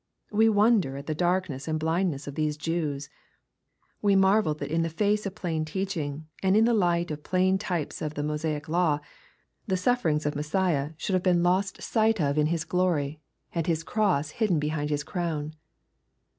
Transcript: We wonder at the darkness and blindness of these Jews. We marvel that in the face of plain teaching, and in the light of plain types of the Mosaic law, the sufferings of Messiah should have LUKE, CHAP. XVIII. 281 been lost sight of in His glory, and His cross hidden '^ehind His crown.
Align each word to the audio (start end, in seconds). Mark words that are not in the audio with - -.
We 0.31 0.49
wonder 0.49 0.97
at 0.97 1.05
the 1.05 1.13
darkness 1.13 1.67
and 1.67 1.79
blindness 1.79 2.25
of 2.25 2.33
these 2.33 2.57
Jews. 2.57 3.07
We 4.01 4.15
marvel 4.15 4.55
that 4.55 4.71
in 4.73 4.81
the 4.81 4.89
face 4.89 5.27
of 5.27 5.35
plain 5.35 5.63
teaching, 5.63 6.25
and 6.41 6.57
in 6.57 6.65
the 6.65 6.73
light 6.73 7.11
of 7.11 7.21
plain 7.21 7.59
types 7.59 8.01
of 8.01 8.15
the 8.15 8.23
Mosaic 8.23 8.67
law, 8.67 8.97
the 9.67 9.77
sufferings 9.77 10.25
of 10.25 10.35
Messiah 10.35 10.93
should 10.97 11.13
have 11.13 11.21
LUKE, 11.23 11.43
CHAP. 11.43 11.43
XVIII. 11.43 11.43
281 11.43 11.43
been 11.43 11.51
lost 11.53 11.81
sight 11.83 12.19
of 12.29 12.37
in 12.39 12.47
His 12.47 12.65
glory, 12.65 13.19
and 13.53 13.67
His 13.67 13.83
cross 13.83 14.29
hidden 14.31 14.59
'^ehind 14.59 14.89
His 14.89 15.03
crown. 15.03 15.53